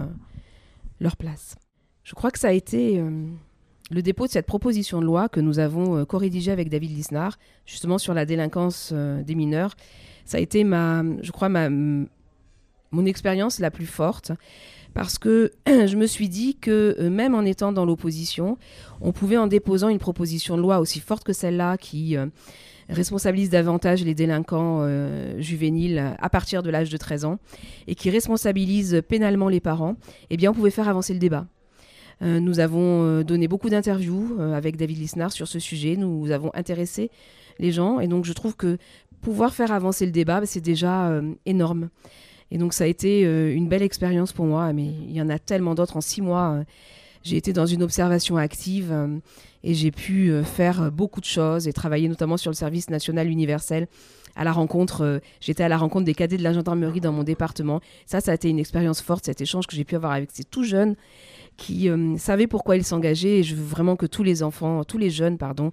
leur 1.00 1.18
place. 1.18 1.56
Je 2.04 2.14
crois 2.14 2.32
que 2.32 2.40
ça 2.40 2.50
a 2.50 2.54
été 2.54 3.02
le 3.92 4.02
dépôt 4.02 4.26
de 4.26 4.32
cette 4.32 4.48
proposition 4.48 5.00
de 5.00 5.06
loi 5.06 5.30
que 5.30 5.40
nous 5.40 5.60
avons 5.60 6.06
co-rédigée 6.06 6.52
avec 6.52 6.70
David 6.70 6.96
Lisnard, 6.96 7.38
justement 7.66 7.98
sur 7.98 8.14
la 8.14 8.26
délinquance 8.26 8.94
des 8.94 9.36
mineurs. 9.36 9.76
Ça 10.26 10.38
a 10.38 10.40
été, 10.40 10.64
ma, 10.64 11.04
je 11.22 11.32
crois, 11.32 11.50
ma, 11.50 11.70
mon 12.92 13.06
expérience 13.06 13.60
la 13.60 13.72
plus 13.72 13.86
forte 13.86 14.32
parce 14.94 15.18
que 15.18 15.52
je 15.68 15.96
me 15.96 16.06
suis 16.06 16.30
dit 16.30 16.56
que 16.56 16.96
euh, 17.00 17.10
même 17.10 17.36
en 17.36 17.44
étant 17.44 17.72
dans 17.72 17.86
l'opposition, 17.86 18.58
on 19.00 19.12
pouvait 19.12 19.38
en 19.38 19.48
déposant 19.48 19.90
une 19.90 20.00
proposition 20.00 20.58
de 20.58 20.62
loi 20.62 20.80
aussi 20.80 21.00
forte 21.00 21.24
que 21.24 21.34
celle-là 21.34 21.78
qui 21.78 22.18
euh, 22.18 22.28
responsabilise 22.90 23.50
davantage 23.50 24.04
les 24.04 24.14
délinquants 24.14 24.80
euh, 24.82 25.40
juvéniles 25.40 26.16
à 26.20 26.30
partir 26.30 26.62
de 26.64 26.70
l'âge 26.70 26.90
de 26.90 26.98
13 26.98 27.26
ans 27.26 27.40
et 27.88 27.96
qui 27.96 28.10
responsabilise 28.10 29.02
pénalement 29.08 29.48
les 29.48 29.62
parents, 29.62 29.96
eh 30.30 30.38
bien 30.38 30.52
on 30.52 30.54
pouvait 30.54 30.72
faire 30.72 30.90
avancer 30.90 31.14
le 31.14 31.20
débat. 31.20 31.48
Nous 32.22 32.60
avons 32.60 33.22
donné 33.24 33.48
beaucoup 33.48 33.70
d'interviews 33.70 34.40
avec 34.54 34.78
David 34.78 35.00
Lisnard 35.00 35.32
sur 35.32 35.48
ce 35.48 35.58
sujet, 35.60 35.96
nous 35.96 36.30
avons 36.32 36.52
intéressé 36.54 37.10
les 37.58 37.72
gens 37.72 38.00
et 38.00 38.08
donc 38.08 38.26
je 38.26 38.34
trouve 38.34 38.56
que 38.56 38.78
pouvoir 39.22 39.54
faire 39.54 39.72
avancer 39.72 40.06
le 40.06 40.12
débat, 40.12 40.46
c'est 40.46 40.62
déjà 40.62 41.20
énorme. 41.46 41.90
Et 42.52 42.58
donc 42.58 42.74
ça 42.74 42.84
a 42.84 42.88
été 42.88 43.26
euh, 43.26 43.56
une 43.56 43.68
belle 43.68 43.82
expérience 43.82 44.34
pour 44.34 44.46
moi, 44.46 44.72
mais 44.74 44.86
il 44.86 45.12
y 45.12 45.22
en 45.22 45.30
a 45.30 45.40
tellement 45.40 45.74
d'autres 45.74 45.98
en 45.98 46.02
six 46.02 46.22
mois. 46.22 46.64
Euh, 47.22 47.30
j'ai 47.30 47.38
été 47.38 47.54
dans 47.54 47.66
une 47.66 47.84
observation 47.84 48.38
active 48.38 48.92
euh, 48.92 49.18
et 49.64 49.74
j'ai 49.74 49.92
pu 49.92 50.34
faire 50.44 50.92
beaucoup 50.92 51.22
de 51.22 51.26
choses 51.26 51.68
et 51.68 51.74
travailler 51.74 52.10
notamment 52.10 52.38
sur 52.38 52.52
le 52.52 52.56
service 52.56 52.90
national 52.90 53.30
universel. 53.30 53.88
À 54.36 54.44
la 54.44 54.54
rencontre, 54.54 55.22
j'étais 55.42 55.64
à 55.64 55.68
la 55.68 55.78
rencontre 55.78 56.06
des 56.06 56.14
cadets 56.14 56.38
de 56.38 56.44
la 56.44 56.54
gendarmerie 56.54 57.02
dans 57.02 57.12
mon 57.12 57.24
département. 57.24 57.82
Ça, 58.06 58.22
ça 58.22 58.32
a 58.32 58.36
été 58.36 58.50
une 58.50 58.60
expérience 58.60 59.02
forte, 59.02 59.26
cet 59.26 59.42
échange 59.42 59.68
que 59.68 59.76
j'ai 59.76 59.84
pu 59.84 59.96
avoir 59.96 60.14
avec 60.14 60.30
ces 60.32 60.46
tout 60.46 60.64
jeunes 60.64 60.96
qui 61.58 61.90
savaient 62.18 62.48
pourquoi 62.48 62.78
ils 62.78 62.86
s'engageaient. 62.86 63.40
Et 63.40 63.44
je 63.44 63.56
veux 63.56 63.64
vraiment 63.64 63.98
que 63.98 64.06
tous 64.06 64.24
les 64.24 64.42
enfants, 64.42 64.84
tous 64.86 64.98
les 64.98 65.10
jeunes, 65.10 65.38
pardon, 65.38 65.72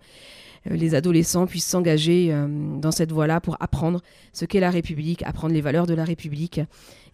euh, 0.67 0.75
les 0.75 0.95
adolescents 0.95 1.47
puissent 1.47 1.67
s'engager 1.67 2.29
euh, 2.31 2.47
dans 2.79 2.91
cette 2.91 3.13
voie-là 3.13 3.41
pour 3.41 3.57
apprendre 3.61 4.01
ce 4.33 4.45
qu'est 4.45 4.61
la 4.61 4.71
République, 4.71 5.23
apprendre 5.23 5.55
les 5.55 5.61
valeurs 5.61 5.87
de 5.87 5.95
la 5.95 6.05
République 6.05 6.61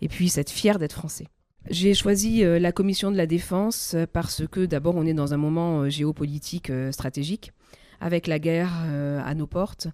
et 0.01 0.09
puis 0.09 0.33
être 0.37 0.51
fier 0.51 0.79
d'être 0.79 0.95
français. 0.95 1.27
J'ai 1.71 1.95
choisi 1.95 2.45
euh, 2.45 2.59
la 2.59 2.73
commission 2.73 3.11
de 3.11 3.17
la 3.17 3.27
défense 3.27 3.97
parce 4.13 4.47
que 4.47 4.67
d'abord 4.67 4.97
on 4.97 5.07
est 5.07 5.15
dans 5.15 5.33
un 5.33 5.39
moment 5.39 5.89
géopolitique 5.89 6.71
stratégique 6.91 7.53
avec 8.01 8.27
la 8.27 8.39
guerre 8.39 8.73
à 9.25 9.35
nos 9.35 9.47
portes. 9.47 9.89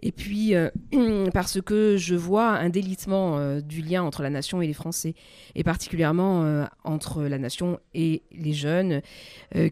Et 0.00 0.12
puis 0.12 0.54
parce 1.34 1.60
que 1.60 1.96
je 1.96 2.14
vois 2.14 2.48
un 2.50 2.70
délitement 2.70 3.58
du 3.60 3.82
lien 3.82 4.02
entre 4.02 4.22
la 4.22 4.30
nation 4.30 4.62
et 4.62 4.66
les 4.66 4.72
Français, 4.72 5.14
et 5.54 5.62
particulièrement 5.62 6.66
entre 6.84 7.24
la 7.24 7.38
nation 7.38 7.80
et 7.92 8.22
les 8.32 8.52
jeunes 8.52 9.02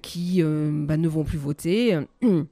qui 0.03 0.43
bah, 0.43 0.97
ne 0.99 1.09
vont 1.09 1.25
plus 1.25 1.39
voter. 1.39 1.99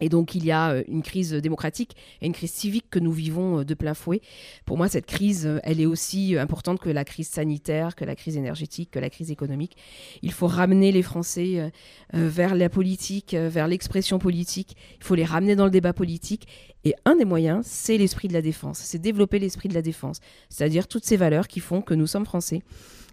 Et 0.00 0.08
donc 0.08 0.34
il 0.34 0.44
y 0.44 0.50
a 0.50 0.70
euh, 0.70 0.82
une 0.88 1.02
crise 1.02 1.32
démocratique 1.32 1.96
et 2.20 2.26
une 2.26 2.32
crise 2.32 2.52
civique 2.52 2.86
que 2.90 2.98
nous 2.98 3.12
vivons 3.12 3.60
euh, 3.60 3.64
de 3.64 3.74
plein 3.74 3.94
fouet. 3.94 4.20
Pour 4.64 4.76
moi, 4.76 4.88
cette 4.88 5.06
crise, 5.06 5.46
euh, 5.46 5.60
elle 5.62 5.80
est 5.80 5.86
aussi 5.86 6.36
importante 6.36 6.80
que 6.80 6.90
la 6.90 7.04
crise 7.04 7.28
sanitaire, 7.28 7.94
que 7.94 8.04
la 8.04 8.16
crise 8.16 8.36
énergétique, 8.36 8.90
que 8.90 8.98
la 8.98 9.10
crise 9.10 9.30
économique. 9.30 9.76
Il 10.22 10.32
faut 10.32 10.46
ramener 10.46 10.92
les 10.92 11.02
Français 11.02 11.72
vers 12.12 12.54
la 12.54 12.68
politique, 12.68 13.34
vers 13.34 13.68
l'expression 13.68 14.18
politique. 14.18 14.76
Il 14.98 15.04
faut 15.04 15.14
les 15.14 15.24
ramener 15.24 15.56
dans 15.56 15.64
le 15.64 15.70
débat 15.70 15.92
politique. 15.92 16.46
Et 16.84 16.94
un 17.04 17.16
des 17.16 17.24
moyens, 17.24 17.64
c'est 17.66 17.98
l'esprit 17.98 18.28
de 18.28 18.32
la 18.32 18.42
défense. 18.42 18.78
C'est 18.78 18.98
développer 18.98 19.38
l'esprit 19.38 19.68
de 19.68 19.74
la 19.74 19.82
défense. 19.82 20.20
C'est-à-dire 20.48 20.88
toutes 20.88 21.04
ces 21.04 21.16
valeurs 21.16 21.48
qui 21.48 21.60
font 21.60 21.82
que 21.82 21.94
nous 21.94 22.06
sommes 22.06 22.26
Français 22.26 22.62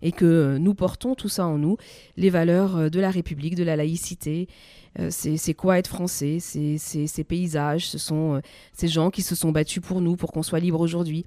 et 0.01 0.11
que 0.11 0.57
nous 0.57 0.73
portons 0.73 1.15
tout 1.15 1.29
ça 1.29 1.45
en 1.45 1.57
nous, 1.57 1.77
les 2.17 2.29
valeurs 2.29 2.89
de 2.89 2.99
la 2.99 3.11
République, 3.11 3.55
de 3.55 3.63
la 3.63 3.75
laïcité, 3.75 4.47
euh, 4.99 5.07
c'est 5.09 5.53
quoi 5.53 5.77
être 5.77 5.87
français, 5.87 6.39
ces 6.39 7.23
paysages, 7.23 7.87
ce 7.87 7.97
sont 7.97 8.35
euh, 8.35 8.41
ces 8.73 8.87
gens 8.87 9.09
qui 9.09 9.21
se 9.21 9.35
sont 9.35 9.51
battus 9.51 9.81
pour 9.81 10.01
nous, 10.01 10.15
pour 10.15 10.31
qu'on 10.31 10.43
soit 10.43 10.59
libre 10.59 10.81
aujourd'hui. 10.81 11.25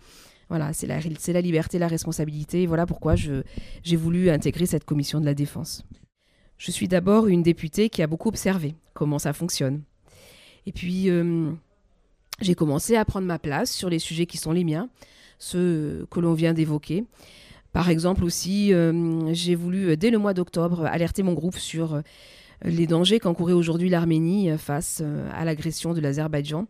Voilà, 0.51 0.75
c'est 0.75 0.87
la, 0.87 1.41
liberté, 1.41 1.79
la 1.79 1.89
responsabilité. 1.89 2.67
voilà 2.67 2.85
pourquoi 2.85 3.15
j'ai 3.17 3.97
voulu 3.97 4.29
intégrer 4.29 4.67
cette 4.67 4.85
commission 4.85 5.19
de 5.19 5.25
la 5.25 5.33
défense. 5.33 5.85
Je 6.59 6.71
suis 6.71 6.87
d'abord 6.87 7.29
une 7.29 7.43
députée 7.43 7.89
qui 7.89 8.03
a 8.03 8.07
beaucoup 8.07 8.29
observé 8.29 8.75
comment 8.93 9.19
ça 9.19 9.33
fonctionne. 9.33 9.83
Et 10.67 10.73
puis, 10.73 11.09
euh, 11.09 11.51
j'ai 12.43 12.55
commencé 12.55 12.95
à 12.97 13.05
prendre 13.07 13.27
ma 13.27 13.39
place 13.39 13.73
sur 13.73 13.89
les 13.89 13.99
sujets 13.99 14.27
qui 14.27 14.37
sont 14.37 14.53
les 14.53 14.65
miens, 14.65 14.91
ceux 15.39 16.07
que 16.11 16.21
l'on 16.21 16.35
vient 16.35 16.53
d'évoquer. 16.53 17.05
Par 17.75 17.91
exemple 17.91 18.25
aussi, 18.25 18.73
j'ai 19.33 19.55
voulu, 19.57 19.97
dès 19.97 20.11
le 20.11 20.19
mois 20.19 20.33
d'octobre, 20.33 20.87
alerter 20.87 21.23
mon 21.25 21.35
groupe 21.35 21.59
sur 21.59 22.01
les 22.63 22.87
dangers 22.87 23.19
qu'encourait 23.19 23.53
aujourd'hui 23.53 23.89
l'Arménie 23.89 24.51
euh, 24.51 24.59
face 24.59 25.03
euh, 25.03 25.29
à 25.33 25.45
l'agression 25.45 25.93
de 25.93 26.01
l'Azerbaïdjan, 26.01 26.67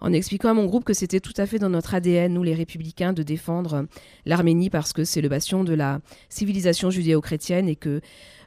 en 0.00 0.12
expliquant 0.12 0.48
à 0.48 0.54
mon 0.54 0.66
groupe 0.66 0.84
que 0.84 0.94
c'était 0.94 1.20
tout 1.20 1.34
à 1.36 1.46
fait 1.46 1.58
dans 1.58 1.70
notre 1.70 1.94
ADN, 1.94 2.34
nous 2.34 2.42
les 2.42 2.54
républicains, 2.54 3.12
de 3.12 3.22
défendre 3.22 3.74
euh, 3.74 3.82
l'Arménie 4.26 4.70
parce 4.70 4.92
que 4.92 5.04
c'est 5.04 5.20
le 5.20 5.28
bastion 5.28 5.64
de 5.64 5.74
la 5.74 6.00
civilisation 6.28 6.90
judéo-chrétienne 6.90 7.68
et 7.68 7.76
que 7.76 8.00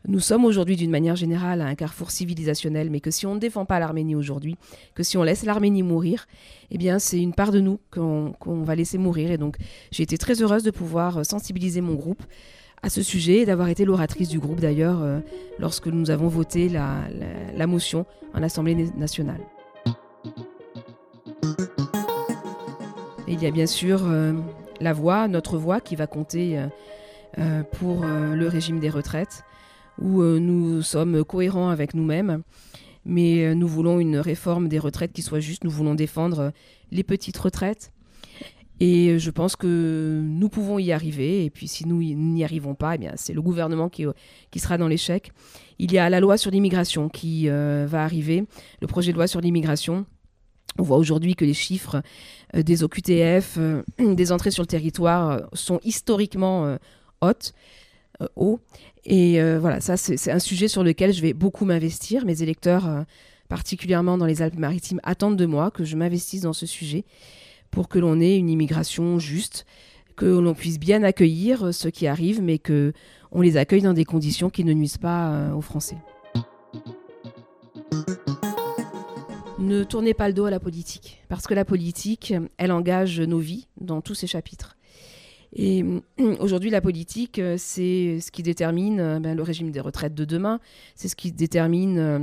nous 0.07 0.19
sommes 0.19 0.45
aujourd'hui 0.45 0.75
d'une 0.75 0.91
manière 0.91 1.15
générale 1.15 1.61
à 1.61 1.65
un 1.65 1.73
carrefour 1.73 2.11
civilisationnel, 2.11 2.91
mais 2.91 2.99
que 2.99 3.09
si 3.09 3.25
on 3.25 3.33
ne 3.33 3.39
défend 3.39 3.65
pas 3.65 3.79
l'Arménie 3.79 4.15
aujourd'hui, 4.15 4.55
que 4.93 5.01
si 5.01 5.17
on 5.17 5.23
laisse 5.23 5.43
l'Arménie 5.43 5.81
mourir, 5.81 6.27
eh 6.69 6.77
bien 6.77 6.99
c'est 6.99 7.19
une 7.19 7.33
part 7.33 7.51
de 7.51 7.59
nous 7.59 7.79
qu'on 7.89 8.63
va 8.63 8.75
laisser 8.75 8.99
mourir. 8.99 9.31
Et 9.31 9.39
donc 9.39 9.57
j'ai 9.91 10.03
été 10.03 10.19
très 10.19 10.43
heureuse 10.43 10.61
de 10.61 10.69
pouvoir 10.69 11.25
sensibiliser 11.25 11.81
mon 11.81 11.95
groupe 11.95 12.21
à 12.85 12.89
ce 12.89 13.01
sujet 13.01 13.37
et 13.37 13.45
d'avoir 13.47 13.69
été 13.69 13.83
l'oratrice 13.83 14.29
du 14.29 14.37
groupe 14.37 14.59
d'ailleurs 14.59 15.01
euh, 15.01 15.19
lorsque 15.57 15.87
nous 15.87 16.11
avons 16.11 16.27
voté 16.27 16.69
la, 16.69 17.65
motion 17.65 18.05
en 18.35 18.43
Assemblée 18.43 18.75
nationale. 18.95 19.41
il 23.27 23.41
y 23.41 23.47
a 23.47 23.51
bien 23.51 23.65
sûr 23.65 24.03
euh, 24.05 24.33
la 24.79 24.93
voix, 24.93 25.27
notre 25.27 25.57
voix 25.57 25.81
qui 25.81 25.95
va 25.95 26.05
compter 26.05 26.63
euh, 27.39 27.63
pour 27.73 28.05
le 28.05 28.47
régime 28.47 28.79
des 28.79 28.91
retraites, 28.91 29.43
où 29.99 30.21
nous 30.21 30.83
sommes 30.83 31.25
cohérents 31.25 31.69
avec 31.69 31.95
nous-mêmes, 31.95 32.43
mais 33.03 33.55
nous 33.55 33.67
voulons 33.67 33.99
une 33.99 34.17
réforme 34.17 34.69
des 34.69 34.79
retraites 34.79 35.11
qui 35.11 35.23
soit 35.23 35.39
juste, 35.39 35.63
nous 35.63 35.71
voulons 35.71 35.95
défendre 35.95 36.53
les 36.91 37.03
petites 37.03 37.37
retraites, 37.37 37.91
et 38.79 39.19
je 39.19 39.31
pense 39.31 39.55
que 39.55 40.21
nous 40.23 40.49
pouvons 40.49 40.79
y 40.79 40.91
arriver. 40.91 41.45
Et 41.45 41.49
puis 41.49 41.67
si 41.67 41.87
nous 41.87 42.01
n'y 42.01 42.43
arrivons 42.43 42.75
pas, 42.75 42.95
eh 42.95 43.09
c'est 43.15 43.33
le 43.33 43.41
gouvernement 43.41 43.89
qui, 43.89 44.05
qui 44.51 44.59
sera 44.59 44.77
dans 44.77 44.87
l'échec. 44.87 45.31
Il 45.79 45.91
y 45.91 45.97
a 45.97 46.09
la 46.09 46.19
loi 46.19 46.37
sur 46.37 46.51
l'immigration 46.51 47.09
qui 47.09 47.49
euh, 47.49 47.85
va 47.87 48.03
arriver, 48.03 48.45
le 48.81 48.87
projet 48.87 49.11
de 49.11 49.17
loi 49.17 49.27
sur 49.27 49.41
l'immigration. 49.41 50.05
On 50.77 50.83
voit 50.83 50.97
aujourd'hui 50.97 51.35
que 51.35 51.45
les 51.45 51.53
chiffres 51.53 52.01
euh, 52.55 52.63
des 52.63 52.83
OQTF, 52.83 53.55
euh, 53.57 53.81
des 53.99 54.31
entrées 54.31 54.51
sur 54.51 54.63
le 54.63 54.67
territoire, 54.67 55.49
sont 55.53 55.79
historiquement 55.83 56.77
hautes, 57.21 57.53
hauts. 58.35 58.59
Et 59.05 59.39
voilà, 59.59 59.81
ça 59.81 59.97
c'est 59.97 60.31
un 60.31 60.39
sujet 60.39 60.67
sur 60.67 60.83
lequel 60.83 61.13
je 61.13 61.21
vais 61.21 61.33
beaucoup 61.33 61.63
m'investir. 61.63 62.25
Mes 62.25 62.41
électeurs, 62.41 63.05
particulièrement 63.49 64.17
dans 64.17 64.25
les 64.25 64.41
Alpes-Maritimes, 64.41 64.99
attendent 65.03 65.37
de 65.37 65.45
moi 65.45 65.71
que 65.71 65.83
je 65.83 65.95
m'investisse 65.95 66.41
dans 66.41 66.53
ce 66.53 66.65
sujet 66.65 67.05
pour 67.75 67.89
que 67.89 67.99
l'on 67.99 68.21
ait 68.21 68.37
une 68.37 68.49
immigration 68.49 69.19
juste, 69.19 69.65
que 70.15 70.25
l'on 70.25 70.53
puisse 70.53 70.79
bien 70.79 71.03
accueillir 71.03 71.73
ceux 71.73 71.91
qui 71.91 72.07
arrivent, 72.07 72.41
mais 72.41 72.57
que 72.57 72.93
on 73.33 73.41
les 73.41 73.57
accueille 73.57 73.81
dans 73.81 73.93
des 73.93 74.05
conditions 74.05 74.49
qui 74.49 74.63
ne 74.63 74.71
nuisent 74.71 74.97
pas 74.97 75.33
euh, 75.33 75.53
aux 75.53 75.61
Français. 75.61 75.97
Ne 79.59 79.83
tournez 79.83 80.13
pas 80.13 80.29
le 80.29 80.33
dos 80.33 80.45
à 80.45 80.51
la 80.51 80.61
politique, 80.61 81.21
parce 81.27 81.47
que 81.47 81.53
la 81.53 81.65
politique, 81.65 82.33
elle 82.57 82.71
engage 82.71 83.19
nos 83.19 83.39
vies 83.39 83.67
dans 83.81 83.99
tous 83.99 84.15
ses 84.15 84.27
chapitres. 84.27 84.77
Et 85.51 85.83
aujourd'hui, 86.39 86.69
la 86.69 86.79
politique, 86.79 87.41
c'est 87.57 88.21
ce 88.21 88.31
qui 88.31 88.41
détermine 88.41 89.01
euh, 89.01 89.19
ben, 89.19 89.35
le 89.35 89.43
régime 89.43 89.71
des 89.71 89.81
retraites 89.81 90.15
de 90.15 90.23
demain, 90.23 90.61
c'est 90.95 91.09
ce 91.09 91.15
qui 91.17 91.33
détermine 91.33 91.97
euh, 91.99 92.19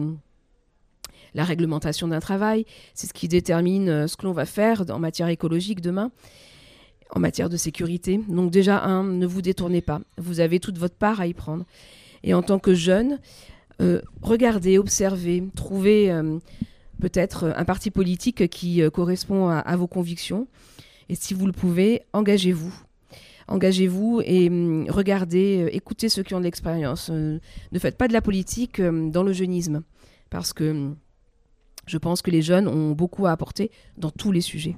la 1.34 1.44
réglementation 1.44 2.08
d'un 2.08 2.20
travail, 2.20 2.66
c'est 2.94 3.06
ce 3.06 3.14
qui 3.14 3.28
détermine 3.28 3.88
euh, 3.88 4.06
ce 4.06 4.16
que 4.16 4.26
l'on 4.26 4.32
va 4.32 4.46
faire 4.46 4.84
en 4.90 4.98
matière 4.98 5.28
écologique 5.28 5.80
demain, 5.80 6.10
en 7.10 7.20
matière 7.20 7.48
de 7.48 7.56
sécurité. 7.56 8.20
Donc 8.28 8.50
déjà, 8.50 8.86
ne 9.02 9.26
vous 9.26 9.42
détournez 9.42 9.80
pas, 9.80 10.00
vous 10.18 10.40
avez 10.40 10.60
toute 10.60 10.78
votre 10.78 10.94
part 10.94 11.20
à 11.20 11.26
y 11.26 11.34
prendre. 11.34 11.64
Et 12.22 12.34
en 12.34 12.42
tant 12.42 12.58
que 12.58 12.74
jeune, 12.74 13.18
euh, 13.80 14.00
regardez, 14.22 14.78
observez, 14.78 15.44
trouvez 15.56 16.10
euh, 16.10 16.38
peut-être 17.00 17.52
un 17.56 17.64
parti 17.64 17.90
politique 17.90 18.48
qui 18.48 18.82
correspond 18.92 19.48
à, 19.48 19.76
vos 19.76 19.88
convictions. 19.88 20.46
Et 21.08 21.14
si 21.14 21.34
vous 21.34 21.46
le 21.46 21.52
pouvez, 21.52 22.02
engagez-vous 22.12 22.72
engagez-vous 23.48 24.22
et 24.24 24.48
hum, 24.48 24.86
regardez, 24.88 25.68
écoutez 25.72 26.08
ceux 26.08 26.22
qui 26.22 26.32
ont 26.32 26.38
de 26.38 26.44
l'expérience. 26.44 27.10
ne 27.10 27.78
faites 27.78 27.98
pas 27.98 28.08
de 28.08 28.12
la 28.12 28.22
politique 28.22 28.80
dans 28.80 29.24
le 29.24 29.32
jeunisme, 29.32 29.82
parce 30.30 30.52
que 30.54 30.70
hum, 30.70 30.96
Je 31.86 31.98
pense 31.98 32.22
que 32.22 32.30
les 32.30 32.42
jeunes 32.42 32.68
ont 32.68 32.92
beaucoup 32.92 33.26
à 33.26 33.32
apporter 33.32 33.70
dans 33.96 34.10
tous 34.10 34.32
les 34.32 34.40
sujets. 34.40 34.76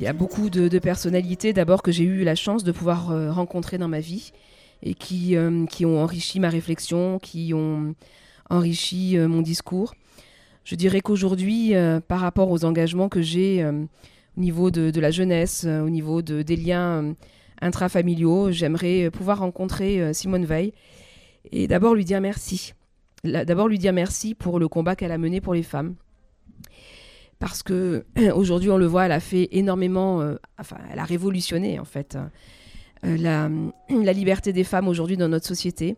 Il 0.00 0.04
y 0.04 0.06
a 0.06 0.14
beaucoup 0.14 0.48
de, 0.48 0.78
personnalités 0.78 1.52
d'abord 1.52 1.82
que 1.82 1.92
j'ai 1.92 2.04
eu 2.04 2.24
la 2.24 2.34
chance 2.34 2.64
de 2.64 2.72
pouvoir 2.72 3.10
euh, 3.10 3.30
rencontrer 3.30 3.76
dans 3.76 3.86
ma 3.86 4.00
vie 4.00 4.32
et 4.82 4.94
qui, 4.94 5.36
euh, 5.36 5.66
qui 5.66 5.84
ont 5.84 6.02
enrichi 6.02 6.40
ma 6.40 6.48
réflexion, 6.48 7.18
qui 7.18 7.52
ont 7.52 7.94
enrichi 8.48 9.18
euh, 9.18 9.28
mon 9.28 9.42
discours. 9.42 9.94
Je 10.64 10.74
dirais 10.74 11.00
qu'aujourd'hui, 11.00 11.72
par 12.06 12.20
rapport 12.20 12.50
aux 12.50 12.64
engagements 12.64 13.08
que 13.08 13.22
j'ai 13.22 13.64
au 13.64 14.40
niveau 14.40 14.70
de, 14.70 15.00
la 15.00 15.10
jeunesse, 15.10 15.64
au 15.64 15.90
niveau 15.90 16.22
de, 16.22 16.42
des 16.42 16.56
liens 16.56 17.14
intrafamiliaux, 17.60 18.50
j'aimerais 18.52 19.10
pouvoir 19.10 19.38
rencontrer 19.38 20.12
Simone 20.14 20.44
Veil. 20.44 20.72
Et 21.50 21.66
d'abord 21.66 21.94
lui 21.94 22.04
dire 22.04 22.20
merci. 22.20 22.74
D'abord 23.24 23.68
lui 23.68 23.78
dire 23.78 23.92
merci 23.92 24.34
pour 24.34 24.58
le 24.58 24.68
combat 24.68 24.96
qu'elle 24.96 25.12
a 25.12 25.18
mené 25.18 25.40
pour 25.40 25.54
les 25.54 25.62
femmes. 25.62 25.94
Parce 27.38 27.62
que 27.62 28.04
aujourd'hui 28.34 28.70
on 28.70 28.78
le 28.78 28.86
voit, 28.86 29.06
elle 29.06 29.12
a 29.12 29.20
fait 29.20 29.48
énormément, 29.52 30.20
euh, 30.20 30.36
enfin 30.58 30.76
elle 30.92 30.98
a 30.98 31.04
révolutionné 31.04 31.78
en 31.78 31.84
fait 31.84 32.16
euh, 33.04 33.16
la, 33.16 33.48
liberté 34.12 34.52
des 34.52 34.64
femmes 34.64 34.88
aujourd'hui 34.88 35.16
dans 35.16 35.28
notre 35.28 35.46
société, 35.46 35.96